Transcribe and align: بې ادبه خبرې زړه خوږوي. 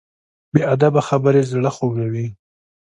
بې 0.53 0.61
ادبه 0.73 1.01
خبرې 1.09 1.41
زړه 1.51 1.69
خوږوي. 1.75 2.27